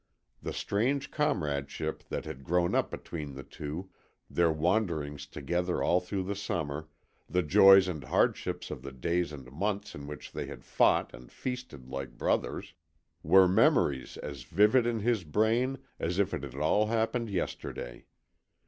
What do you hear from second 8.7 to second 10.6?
of the days and months in which they